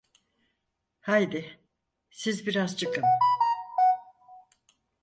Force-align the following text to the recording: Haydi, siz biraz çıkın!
Haydi, 1.01 1.59
siz 2.11 2.47
biraz 2.47 2.77
çıkın! 2.77 3.03